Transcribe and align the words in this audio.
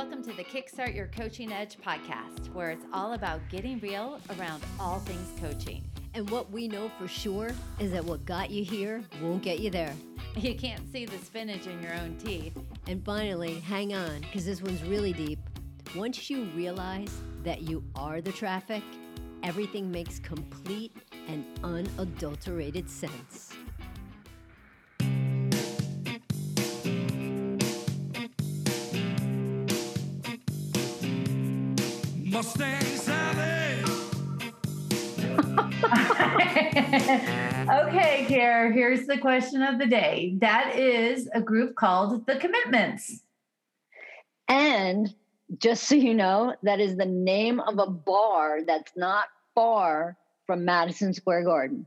Welcome 0.00 0.22
to 0.22 0.32
the 0.32 0.44
Kickstart 0.44 0.96
Your 0.96 1.08
Coaching 1.08 1.52
Edge 1.52 1.76
podcast, 1.76 2.50
where 2.54 2.70
it's 2.70 2.86
all 2.90 3.12
about 3.12 3.42
getting 3.50 3.78
real 3.80 4.18
around 4.38 4.62
all 4.80 4.98
things 5.00 5.28
coaching. 5.38 5.84
And 6.14 6.28
what 6.30 6.50
we 6.50 6.68
know 6.68 6.90
for 6.98 7.06
sure 7.06 7.50
is 7.78 7.92
that 7.92 8.06
what 8.06 8.24
got 8.24 8.48
you 8.48 8.64
here 8.64 9.04
won't 9.20 9.42
get 9.42 9.58
you 9.58 9.68
there. 9.68 9.92
You 10.38 10.54
can't 10.54 10.90
see 10.90 11.04
the 11.04 11.18
spinach 11.18 11.66
in 11.66 11.82
your 11.82 11.92
own 11.92 12.16
teeth. 12.16 12.56
And 12.86 13.04
finally, 13.04 13.60
hang 13.60 13.94
on, 13.94 14.20
because 14.20 14.46
this 14.46 14.62
one's 14.62 14.82
really 14.84 15.12
deep. 15.12 15.38
Once 15.94 16.30
you 16.30 16.44
realize 16.56 17.14
that 17.44 17.60
you 17.60 17.84
are 17.94 18.22
the 18.22 18.32
traffic, 18.32 18.82
everything 19.42 19.90
makes 19.90 20.18
complete 20.18 20.96
and 21.28 21.44
unadulterated 21.62 22.88
sense. 22.88 23.52
Mustang 32.40 32.80
Sally. 32.96 33.82
okay, 37.68 38.24
Care, 38.28 38.72
here's 38.72 39.06
the 39.06 39.18
question 39.20 39.60
of 39.60 39.78
the 39.78 39.84
day. 39.84 40.36
That 40.38 40.74
is 40.74 41.28
a 41.34 41.42
group 41.42 41.76
called 41.76 42.24
The 42.24 42.36
Commitments. 42.36 43.20
And 44.48 45.14
just 45.58 45.82
so 45.82 45.96
you 45.96 46.14
know, 46.14 46.54
that 46.62 46.80
is 46.80 46.96
the 46.96 47.04
name 47.04 47.60
of 47.60 47.78
a 47.78 47.86
bar 47.90 48.60
that's 48.66 48.92
not 48.96 49.26
far 49.54 50.16
from 50.46 50.64
Madison 50.64 51.12
Square 51.12 51.44
Garden. 51.44 51.84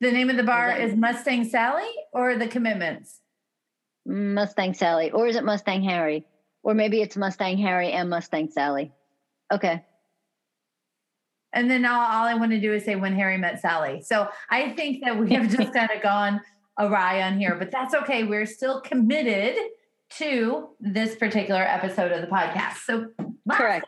The 0.00 0.12
name 0.12 0.30
of 0.30 0.36
the 0.36 0.44
bar 0.44 0.70
Is 0.76 0.84
is, 0.84 0.90
that- 0.92 0.98
Mustang 1.00 1.42
Sally 1.42 1.90
or 2.12 2.36
The 2.36 2.46
Commitments? 2.46 3.18
Mustang 4.06 4.74
Sally. 4.74 5.10
Or 5.10 5.26
is 5.26 5.34
it 5.34 5.42
Mustang 5.42 5.82
Harry? 5.82 6.24
Or 6.62 6.72
maybe 6.72 7.02
it's 7.02 7.16
Mustang 7.16 7.58
Harry 7.58 7.90
and 7.90 8.08
Mustang 8.08 8.48
Sally. 8.52 8.92
Okay. 9.52 9.84
And 11.52 11.70
then 11.70 11.84
all, 11.84 12.00
all 12.00 12.26
I 12.26 12.34
want 12.34 12.52
to 12.52 12.60
do 12.60 12.72
is 12.74 12.84
say 12.84 12.96
when 12.96 13.14
Harry 13.14 13.38
met 13.38 13.60
Sally. 13.60 14.02
So 14.02 14.28
I 14.50 14.70
think 14.70 15.02
that 15.04 15.18
we 15.18 15.32
have 15.34 15.48
just 15.48 15.72
kind 15.74 15.90
of 15.90 16.02
gone 16.02 16.40
awry 16.78 17.22
on 17.22 17.38
here, 17.38 17.54
but 17.54 17.70
that's 17.70 17.94
okay. 17.94 18.24
We're 18.24 18.46
still 18.46 18.80
committed 18.80 19.56
to 20.10 20.68
this 20.80 21.16
particular 21.16 21.62
episode 21.62 22.12
of 22.12 22.20
the 22.20 22.28
podcast. 22.28 22.78
So 22.84 23.08
last, 23.46 23.58
Correct. 23.58 23.86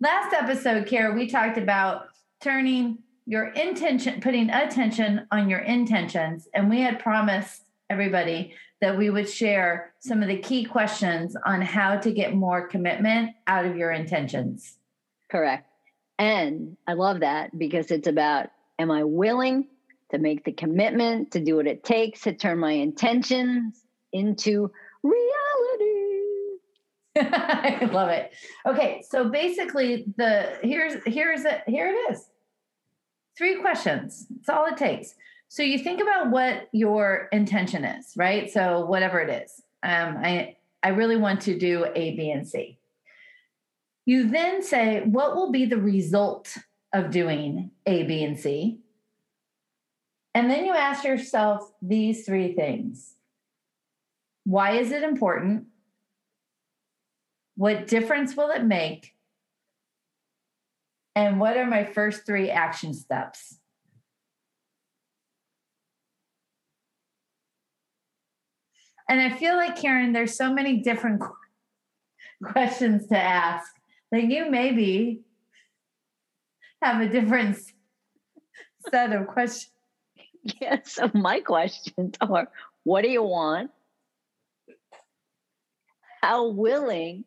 last 0.00 0.34
episode, 0.34 0.86
Kara, 0.86 1.14
we 1.14 1.28
talked 1.28 1.58
about 1.58 2.08
turning 2.40 2.98
your 3.26 3.48
intention, 3.48 4.20
putting 4.20 4.50
attention 4.50 5.26
on 5.30 5.50
your 5.50 5.60
intentions. 5.60 6.48
And 6.54 6.70
we 6.70 6.80
had 6.80 6.98
promised 6.98 7.62
everybody 7.90 8.54
that 8.80 8.96
we 8.96 9.10
would 9.10 9.28
share 9.28 9.94
some 10.00 10.22
of 10.22 10.28
the 10.28 10.38
key 10.38 10.64
questions 10.64 11.36
on 11.46 11.62
how 11.62 11.96
to 11.96 12.12
get 12.12 12.34
more 12.34 12.68
commitment 12.68 13.30
out 13.46 13.64
of 13.64 13.76
your 13.76 13.90
intentions. 13.90 14.76
Correct. 15.30 15.66
And 16.18 16.76
I 16.86 16.92
love 16.94 17.20
that 17.20 17.56
because 17.58 17.90
it's 17.90 18.06
about 18.06 18.48
am 18.78 18.90
I 18.90 19.04
willing 19.04 19.68
to 20.10 20.18
make 20.18 20.44
the 20.44 20.52
commitment 20.52 21.32
to 21.32 21.40
do 21.40 21.56
what 21.56 21.66
it 21.66 21.84
takes 21.84 22.22
to 22.22 22.32
turn 22.32 22.58
my 22.58 22.72
intentions 22.72 23.82
into 24.12 24.70
reality? 25.02 25.26
I 27.18 27.88
love 27.92 28.10
it. 28.10 28.32
Okay, 28.66 29.02
so 29.08 29.28
basically 29.30 30.04
the 30.16 30.58
here's 30.62 31.02
here's 31.06 31.44
it 31.44 31.62
here 31.66 31.88
it 31.88 32.12
is. 32.12 32.28
Three 33.36 33.60
questions. 33.60 34.26
That's 34.30 34.48
all 34.48 34.66
it 34.66 34.76
takes. 34.76 35.14
So 35.48 35.62
you 35.62 35.78
think 35.78 36.00
about 36.00 36.30
what 36.30 36.68
your 36.72 37.28
intention 37.32 37.84
is, 37.84 38.12
right? 38.16 38.50
So 38.50 38.84
whatever 38.84 39.20
it 39.20 39.44
is. 39.44 39.62
Um, 39.82 40.18
I 40.18 40.56
I 40.82 40.90
really 40.90 41.16
want 41.16 41.42
to 41.42 41.58
do 41.58 41.86
A, 41.94 42.16
B, 42.16 42.30
and 42.30 42.46
C. 42.46 42.78
You 44.04 44.28
then 44.28 44.62
say, 44.62 45.02
what 45.04 45.34
will 45.34 45.50
be 45.50 45.64
the 45.64 45.80
result 45.80 46.56
of 46.92 47.10
doing 47.10 47.72
A, 47.86 48.04
B, 48.04 48.22
and 48.22 48.38
C? 48.38 48.78
And 50.34 50.50
then 50.50 50.64
you 50.64 50.72
ask 50.72 51.02
yourself 51.02 51.72
these 51.82 52.24
three 52.24 52.52
things. 52.52 53.14
Why 54.44 54.72
is 54.72 54.92
it 54.92 55.02
important? 55.02 55.64
What 57.56 57.86
difference 57.86 58.36
will 58.36 58.50
it 58.50 58.62
make? 58.62 59.14
And 61.16 61.40
what 61.40 61.56
are 61.56 61.66
my 61.66 61.84
first 61.84 62.26
three 62.26 62.50
action 62.50 62.92
steps? 62.92 63.56
And 69.08 69.20
I 69.20 69.30
feel 69.30 69.56
like, 69.56 69.80
Karen, 69.80 70.12
there's 70.12 70.36
so 70.36 70.52
many 70.52 70.78
different 70.78 71.22
questions 72.42 73.06
to 73.08 73.18
ask 73.18 73.72
that 74.10 74.24
you 74.24 74.50
maybe 74.50 75.20
have 76.82 77.00
a 77.00 77.08
different 77.08 77.58
set 78.90 79.12
of 79.12 79.26
questions. 79.26 79.72
Yeah. 80.60 80.78
So 80.84 81.10
my 81.12 81.40
questions 81.40 82.14
are 82.20 82.48
what 82.84 83.02
do 83.02 83.08
you 83.08 83.24
want? 83.24 83.72
How 86.22 86.50
willing 86.50 87.24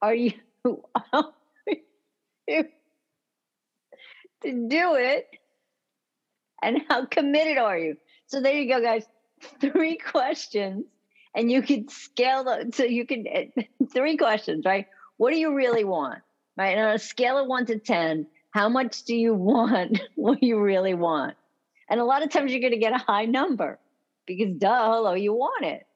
are 0.00 0.14
you, 0.14 0.32
are 1.12 1.32
you 2.48 2.64
to 4.42 4.68
do 4.68 4.94
it? 4.94 5.28
And 6.62 6.80
how 6.88 7.04
committed 7.04 7.58
are 7.58 7.76
you? 7.76 7.98
So 8.26 8.40
there 8.40 8.54
you 8.54 8.72
go, 8.72 8.80
guys. 8.80 9.04
Three 9.60 9.98
questions. 9.98 10.86
And 11.34 11.50
you 11.50 11.62
could 11.62 11.90
scale 11.90 12.44
the, 12.44 12.70
so 12.74 12.84
you 12.84 13.06
can, 13.06 13.26
eh, 13.26 13.46
three 13.92 14.16
questions, 14.16 14.64
right? 14.64 14.86
What 15.16 15.30
do 15.30 15.38
you 15.38 15.54
really 15.54 15.84
want? 15.84 16.20
Right. 16.56 16.76
And 16.76 16.86
on 16.86 16.94
a 16.94 16.98
scale 16.98 17.38
of 17.38 17.46
one 17.46 17.64
to 17.66 17.78
10, 17.78 18.26
how 18.50 18.68
much 18.68 19.04
do 19.04 19.16
you 19.16 19.34
want 19.34 20.00
what 20.14 20.42
you 20.42 20.60
really 20.60 20.94
want? 20.94 21.36
And 21.88 22.00
a 22.00 22.04
lot 22.04 22.22
of 22.22 22.30
times 22.30 22.52
you're 22.52 22.60
going 22.60 22.72
to 22.72 22.78
get 22.78 22.94
a 22.94 22.98
high 22.98 23.24
number 23.24 23.78
because, 24.26 24.54
duh, 24.54 24.92
hello, 24.92 25.14
you 25.14 25.32
want 25.32 25.64
it. 25.64 25.86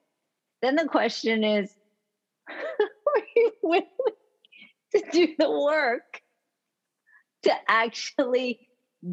Then 0.62 0.76
the 0.76 0.86
question 0.86 1.44
is, 1.44 1.74
are 2.48 3.22
you 3.34 3.52
willing 3.62 3.86
to 4.94 5.02
do 5.12 5.28
the 5.38 5.50
work 5.50 6.22
to 7.42 7.52
actually 7.68 8.68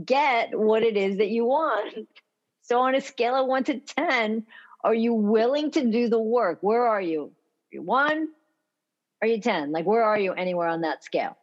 get 0.06 0.58
what 0.58 0.84
it 0.84 0.98
is 0.98 1.18
that 1.18 1.30
you 1.30 1.46
want? 1.46 2.08
So, 2.64 2.80
on 2.80 2.96
a 2.96 3.02
scale 3.02 3.36
of 3.36 3.48
one 3.48 3.66
to 3.66 3.80
10, 3.80 4.46
are 4.84 4.94
you 4.94 5.14
willing 5.14 5.72
to 5.72 5.90
do 5.90 6.10
the 6.10 6.22
work? 6.22 6.60
Where 6.62 6.86
are 6.86 7.02
you? 7.02 7.24
Are 7.24 7.72
you 7.72 7.82
one? 7.82 8.28
Are 9.22 9.28
you 9.28 9.40
10? 9.40 9.72
Like, 9.72 9.86
where 9.86 10.04
are 10.04 10.20
you 10.20 10.34
anywhere 10.34 10.68
on 10.68 10.82
that 10.82 11.04
scale? 11.04 11.38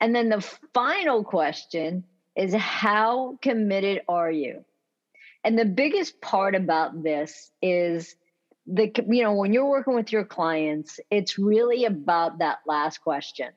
And 0.00 0.14
then 0.14 0.28
the 0.28 0.40
final 0.74 1.24
question 1.24 2.04
is 2.36 2.54
how 2.54 3.38
committed 3.42 4.02
are 4.08 4.30
you? 4.30 4.64
And 5.44 5.58
the 5.58 5.64
biggest 5.64 6.20
part 6.20 6.54
about 6.54 7.02
this 7.02 7.50
is 7.62 8.14
the 8.66 8.92
you 9.08 9.22
know 9.22 9.34
when 9.34 9.52
you're 9.52 9.68
working 9.68 9.94
with 9.94 10.12
your 10.12 10.24
clients, 10.24 11.00
it's 11.10 11.38
really 11.38 11.86
about 11.86 12.38
that 12.38 12.58
last 12.66 12.98
question. 12.98 13.48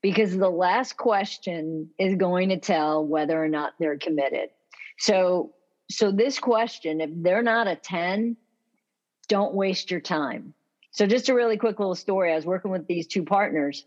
Because 0.00 0.36
the 0.36 0.48
last 0.48 0.96
question 0.96 1.90
is 1.98 2.14
going 2.14 2.50
to 2.50 2.58
tell 2.58 3.04
whether 3.04 3.42
or 3.42 3.48
not 3.48 3.72
they're 3.80 3.98
committed. 3.98 4.50
So 4.98 5.52
so 5.90 6.10
this 6.10 6.38
question 6.38 7.00
if 7.00 7.10
they're 7.12 7.42
not 7.42 7.66
a 7.66 7.76
10, 7.76 8.36
don't 9.28 9.54
waste 9.54 9.90
your 9.90 10.00
time. 10.00 10.54
So 10.90 11.06
just 11.06 11.28
a 11.28 11.34
really 11.34 11.56
quick 11.56 11.78
little 11.78 11.94
story. 11.94 12.32
I 12.32 12.36
was 12.36 12.46
working 12.46 12.70
with 12.70 12.86
these 12.86 13.06
two 13.06 13.24
partners 13.24 13.84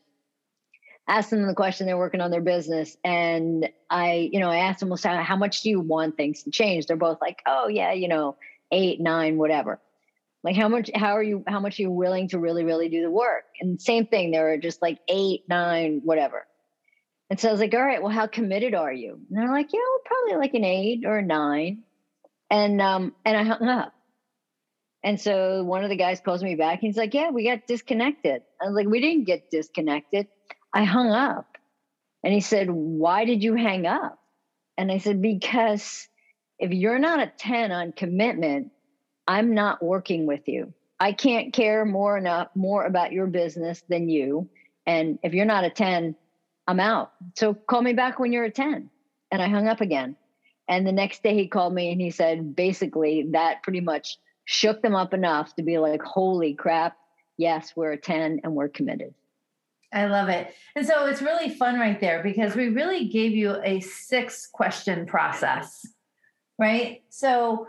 asked 1.07 1.29
them 1.29 1.45
the 1.45 1.53
question 1.53 1.85
they're 1.85 1.97
working 1.97 2.21
on 2.21 2.31
their 2.31 2.41
business 2.41 2.95
and 3.03 3.69
i 3.89 4.29
you 4.31 4.39
know 4.39 4.49
i 4.49 4.57
asked 4.57 4.79
them 4.79 4.89
well 4.89 5.23
how 5.23 5.35
much 5.35 5.61
do 5.61 5.69
you 5.69 5.79
want 5.79 6.15
things 6.15 6.43
to 6.43 6.51
change? 6.51 6.85
They're 6.85 6.97
both 6.97 7.19
like 7.21 7.41
oh 7.45 7.67
yeah 7.67 7.91
you 7.91 8.07
know 8.07 8.37
eight 8.71 8.99
nine 8.99 9.37
whatever. 9.37 9.79
Like 10.43 10.55
how 10.55 10.69
much 10.69 10.89
how 10.95 11.15
are 11.17 11.23
you 11.23 11.43
how 11.47 11.59
much 11.59 11.79
are 11.79 11.83
you 11.83 11.91
willing 11.91 12.29
to 12.29 12.39
really 12.39 12.63
really 12.63 12.89
do 12.89 13.01
the 13.01 13.11
work? 13.11 13.43
And 13.59 13.81
same 13.81 14.05
thing 14.05 14.31
they 14.31 14.39
were 14.39 14.57
just 14.57 14.81
like 14.81 14.99
eight 15.07 15.43
nine 15.49 16.01
whatever. 16.03 16.47
And 17.29 17.39
so 17.39 17.49
i 17.49 17.51
was 17.51 17.61
like 17.61 17.73
all 17.73 17.83
right 17.83 18.01
well 18.01 18.11
how 18.11 18.27
committed 18.27 18.73
are 18.73 18.93
you? 18.93 19.19
And 19.29 19.37
they're 19.37 19.51
like 19.51 19.73
yeah 19.73 19.79
probably 20.05 20.37
like 20.37 20.53
an 20.53 20.63
eight 20.63 21.03
or 21.05 21.17
a 21.17 21.23
nine 21.23 21.83
and 22.51 22.81
um 22.81 23.15
and 23.25 23.37
i 23.37 23.43
hung 23.43 23.67
up 23.67 23.93
and 25.03 25.19
so 25.19 25.63
one 25.63 25.83
of 25.83 25.89
the 25.89 25.95
guys 25.95 26.19
calls 26.21 26.43
me 26.43 26.55
back. 26.55 26.79
He's 26.79 26.97
like, 26.97 27.13
"Yeah, 27.13 27.31
we 27.31 27.45
got 27.45 27.65
disconnected." 27.67 28.43
I 28.61 28.65
was 28.65 28.75
like, 28.75 28.87
"We 28.87 28.99
didn't 28.99 29.25
get 29.25 29.49
disconnected. 29.49 30.27
I 30.73 30.83
hung 30.83 31.09
up." 31.11 31.57
And 32.23 32.33
he 32.33 32.41
said, 32.41 32.69
"Why 32.69 33.25
did 33.25 33.43
you 33.43 33.55
hang 33.55 33.87
up?" 33.87 34.19
And 34.77 34.91
I 34.91 34.99
said, 34.99 35.21
"Because 35.21 36.07
if 36.59 36.71
you're 36.71 36.99
not 36.99 37.19
a 37.19 37.31
10 37.37 37.71
on 37.71 37.93
commitment, 37.93 38.71
I'm 39.27 39.55
not 39.55 39.83
working 39.83 40.27
with 40.27 40.47
you. 40.47 40.73
I 40.99 41.13
can't 41.13 41.51
care 41.53 41.83
more 41.85 42.17
enough 42.17 42.49
more 42.55 42.85
about 42.85 43.11
your 43.11 43.27
business 43.27 43.81
than 43.89 44.07
you. 44.07 44.49
And 44.85 45.17
if 45.23 45.33
you're 45.33 45.45
not 45.45 45.63
a 45.63 45.71
10, 45.71 46.15
I'm 46.67 46.79
out. 46.79 47.11
So 47.35 47.55
call 47.55 47.81
me 47.81 47.93
back 47.93 48.19
when 48.19 48.33
you're 48.33 48.45
a 48.45 48.51
10." 48.51 48.89
And 49.31 49.41
I 49.41 49.47
hung 49.47 49.67
up 49.67 49.81
again. 49.81 50.15
And 50.71 50.87
the 50.87 50.93
next 50.93 51.21
day 51.21 51.35
he 51.35 51.49
called 51.49 51.73
me 51.73 51.91
and 51.91 51.99
he 51.99 52.11
said 52.11 52.55
basically 52.55 53.27
that 53.31 53.61
pretty 53.61 53.81
much 53.81 54.17
shook 54.45 54.81
them 54.81 54.95
up 54.95 55.13
enough 55.13 55.53
to 55.55 55.63
be 55.63 55.77
like, 55.77 56.01
holy 56.01 56.53
crap, 56.53 56.95
yes, 57.35 57.73
we're 57.75 57.91
a 57.91 57.97
10 57.97 58.39
and 58.45 58.55
we're 58.55 58.69
committed. 58.69 59.13
I 59.93 60.05
love 60.05 60.29
it. 60.29 60.53
And 60.77 60.87
so 60.87 61.07
it's 61.07 61.21
really 61.21 61.49
fun 61.49 61.77
right 61.77 61.99
there 61.99 62.23
because 62.23 62.55
we 62.55 62.69
really 62.69 63.09
gave 63.09 63.33
you 63.33 63.57
a 63.61 63.81
six 63.81 64.47
question 64.47 65.05
process, 65.05 65.85
right? 66.57 67.03
So 67.09 67.67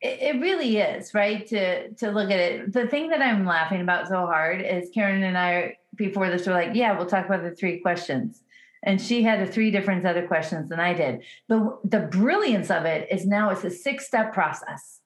it, 0.00 0.40
really 0.40 0.76
is, 0.76 1.12
right? 1.12 1.44
To 1.48 1.88
to 1.94 2.12
look 2.12 2.30
at 2.30 2.38
it. 2.38 2.72
The 2.72 2.86
thing 2.86 3.08
that 3.08 3.20
I'm 3.20 3.46
laughing 3.46 3.80
about 3.80 4.06
so 4.06 4.26
hard 4.26 4.60
is 4.60 4.90
Karen 4.94 5.24
and 5.24 5.36
I 5.36 5.78
before 5.96 6.30
this 6.30 6.46
were 6.46 6.52
like, 6.52 6.70
yeah, 6.74 6.96
we'll 6.96 7.06
talk 7.06 7.26
about 7.26 7.42
the 7.42 7.50
three 7.50 7.80
questions. 7.80 8.43
And 8.84 9.00
she 9.00 9.22
had 9.22 9.40
a 9.40 9.46
three 9.46 9.70
different 9.70 10.02
set 10.02 10.16
of 10.16 10.28
questions 10.28 10.68
than 10.68 10.78
I 10.78 10.94
did. 10.94 11.22
The 11.48 11.78
the 11.84 12.00
brilliance 12.00 12.70
of 12.70 12.84
it 12.84 13.08
is 13.10 13.26
now 13.26 13.50
it's 13.50 13.64
a 13.64 13.70
six 13.70 14.06
step 14.06 14.32
process. 14.32 15.00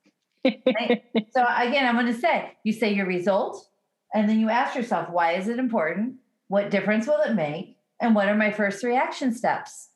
Right? 0.45 1.03
so 1.35 1.45
again, 1.57 1.87
I'm 1.87 1.95
going 1.95 2.13
to 2.13 2.21
say 2.21 2.57
you 2.65 2.73
say 2.73 2.93
your 2.93 3.07
result, 3.07 3.69
and 4.15 4.29
then 4.29 4.41
you 4.41 4.49
ask 4.49 4.77
yourself, 4.77 5.11
why 5.11 5.33
is 5.33 5.49
it 5.49 5.59
important? 5.59 6.17
What 6.49 6.71
difference 6.71 7.07
will 7.07 7.21
it 7.21 7.35
make? 7.35 7.77
And 8.01 8.15
what 8.15 8.29
are 8.29 8.37
my 8.37 8.51
first 8.51 8.81
three 8.81 8.97
action 8.97 9.35
steps? 9.35 9.91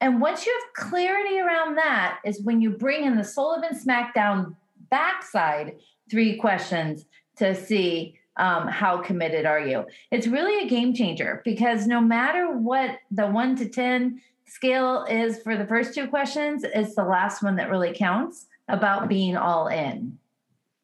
And 0.00 0.20
once 0.20 0.46
you 0.46 0.60
have 0.60 0.88
clarity 0.88 1.40
around 1.40 1.76
that, 1.76 2.18
is 2.24 2.42
when 2.42 2.60
you 2.60 2.70
bring 2.70 3.04
in 3.04 3.16
the 3.16 3.24
Sullivan 3.24 3.76
SmackDown 3.76 4.54
backside 4.90 5.76
three 6.10 6.36
questions 6.36 7.04
to 7.36 7.54
see 7.54 8.18
um, 8.38 8.68
how 8.68 8.98
committed 8.98 9.44
are 9.44 9.60
you. 9.60 9.84
It's 10.10 10.26
really 10.26 10.64
a 10.64 10.68
game 10.68 10.94
changer 10.94 11.42
because 11.44 11.86
no 11.86 12.00
matter 12.00 12.56
what 12.56 12.98
the 13.10 13.26
one 13.26 13.56
to 13.56 13.68
10 13.68 14.20
scale 14.46 15.04
is 15.08 15.42
for 15.42 15.56
the 15.56 15.66
first 15.66 15.94
two 15.94 16.06
questions, 16.06 16.64
it's 16.64 16.94
the 16.94 17.04
last 17.04 17.42
one 17.42 17.56
that 17.56 17.70
really 17.70 17.92
counts 17.92 18.46
about 18.68 19.08
being 19.08 19.36
all 19.36 19.68
in. 19.68 20.18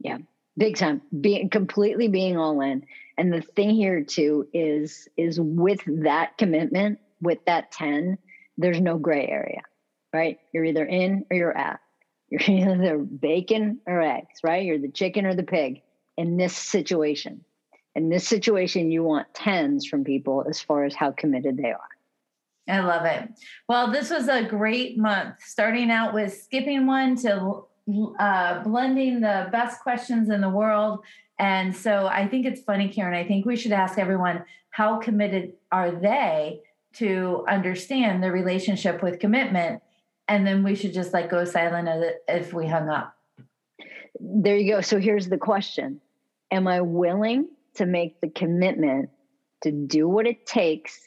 Yeah, 0.01 0.19
big 0.59 0.77
time. 0.77 1.01
Being 1.21 1.49
completely 1.49 2.09
being 2.09 2.37
all 2.37 2.61
in. 2.61 2.85
And 3.17 3.33
the 3.33 3.41
thing 3.41 3.71
here 3.71 4.03
too 4.03 4.49
is 4.53 5.09
is 5.17 5.41
with 5.41 5.81
that 5.87 6.37
commitment, 6.37 6.99
with 7.21 7.39
that 7.47 7.71
10, 7.73 8.19
there's 8.59 8.81
no 8.81 8.99
gray 8.99 9.27
area, 9.27 9.63
right? 10.13 10.39
You're 10.53 10.65
either 10.65 10.85
in 10.85 11.25
or 11.31 11.37
you're 11.37 11.57
out. 11.57 11.79
You're 12.31 12.41
either 12.73 12.99
bacon 12.99 13.79
or 13.87 14.01
eggs, 14.01 14.41
right? 14.43 14.65
You're 14.65 14.79
the 14.79 14.91
chicken 14.91 15.25
or 15.25 15.37
the 15.37 15.45
pig 15.45 15.83
in 16.17 16.37
this 16.37 16.57
situation. 16.57 17.45
In 17.95 18.09
this 18.09 18.27
situation, 18.27 18.91
you 18.91 19.03
want 19.03 19.33
tens 19.35 19.87
from 19.87 20.05
people 20.05 20.45
as 20.49 20.61
far 20.61 20.85
as 20.85 20.95
how 20.95 21.13
committed 21.13 21.57
they 21.57 21.71
are. 21.71 21.89
I 22.69 22.81
love 22.81 23.05
it. 23.05 23.29
Well, 23.69 23.93
this 23.93 24.11
was 24.11 24.29
a 24.29 24.43
great 24.43 24.99
month, 24.99 25.37
starting 25.41 25.91
out 25.91 26.15
with 26.15 26.35
skipping 26.35 26.87
one 26.87 27.15
to 27.17 27.67
uh, 28.19 28.63
blending 28.63 29.21
the 29.21 29.49
best 29.53 29.83
questions 29.83 30.31
in 30.31 30.41
the 30.41 30.49
world. 30.49 31.01
And 31.39 31.77
so 31.77 32.07
I 32.07 32.27
think 32.27 32.47
it's 32.47 32.63
funny, 32.63 32.89
Karen. 32.89 33.15
I 33.15 33.27
think 33.27 33.45
we 33.45 33.57
should 33.57 33.73
ask 33.73 33.99
everyone 33.99 34.45
how 34.71 34.99
committed 34.99 35.53
are 35.71 35.93
they 35.93 36.61
to 36.95 37.45
understand 37.49 38.23
the 38.23 38.31
relationship 38.31 39.03
with 39.03 39.19
commitment 39.19 39.83
and 40.29 40.47
then 40.47 40.63
we 40.63 40.75
should 40.75 40.93
just 40.95 41.13
like 41.13 41.31
go 41.31 41.45
silent 41.45 41.89
if 42.29 42.53
we 42.53 42.67
hung 42.67 42.89
up 42.89 43.17
there 44.21 44.57
you 44.57 44.73
go 44.73 44.81
so 44.81 44.99
here's 44.99 45.29
the 45.29 45.39
question 45.39 46.01
am 46.55 46.67
i 46.67 46.81
willing 46.81 47.49
to 47.75 47.87
make 47.87 48.21
the 48.21 48.29
commitment 48.29 49.11
to 49.63 49.71
do 49.71 50.09
what 50.09 50.27
it 50.27 50.47
takes 50.47 50.99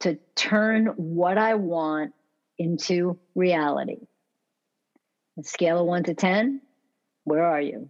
to 0.00 0.18
turn 0.34 0.86
what 0.96 1.38
i 1.38 1.54
want 1.54 2.12
into 2.58 3.18
reality 3.34 3.98
a 5.38 5.44
scale 5.44 5.78
of 5.80 5.86
1 5.86 6.04
to 6.04 6.14
10 6.14 6.60
where 7.24 7.44
are 7.44 7.60
you 7.60 7.88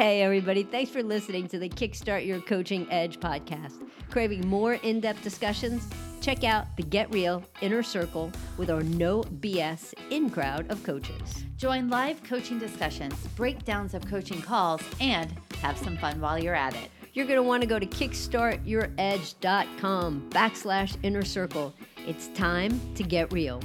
Hey, 0.00 0.22
everybody. 0.22 0.62
Thanks 0.62 0.90
for 0.90 1.02
listening 1.02 1.46
to 1.48 1.58
the 1.58 1.68
Kickstart 1.68 2.24
Your 2.24 2.40
Coaching 2.40 2.86
Edge 2.90 3.20
podcast. 3.20 3.86
Craving 4.08 4.48
more 4.48 4.74
in 4.74 5.00
depth 5.00 5.22
discussions? 5.22 5.86
Check 6.20 6.44
out 6.44 6.66
the 6.76 6.82
Get 6.82 7.10
Real 7.12 7.42
Inner 7.62 7.82
Circle 7.82 8.30
with 8.58 8.68
our 8.70 8.82
no 8.82 9.22
BS 9.22 9.94
in 10.10 10.28
crowd 10.28 10.70
of 10.70 10.84
coaches. 10.84 11.46
Join 11.56 11.88
live 11.88 12.22
coaching 12.22 12.58
discussions, 12.58 13.14
breakdowns 13.36 13.94
of 13.94 14.06
coaching 14.06 14.42
calls, 14.42 14.82
and 15.00 15.32
have 15.62 15.78
some 15.78 15.96
fun 15.96 16.20
while 16.20 16.38
you're 16.38 16.54
at 16.54 16.74
it. 16.74 16.90
You're 17.14 17.26
going 17.26 17.38
to 17.38 17.42
want 17.42 17.62
to 17.62 17.66
go 17.66 17.78
to 17.78 17.86
kickstartyouredge.com 17.86 20.30
backslash 20.30 20.96
inner 21.02 21.24
circle. 21.24 21.72
It's 22.06 22.28
time 22.28 22.78
to 22.94 23.02
get 23.02 23.32
real. 23.32 23.60